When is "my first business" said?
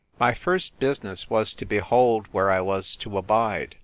0.19-1.29